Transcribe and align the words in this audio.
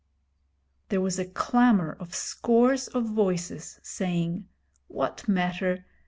There 0.89 0.99
was 0.99 1.19
a 1.19 1.25
clamour 1.27 1.95
of 1.99 2.15
scores 2.15 2.87
of 2.87 3.03
voices, 3.05 3.79
saying: 3.83 4.47
'What 4.87 5.27
matter? 5.27 5.85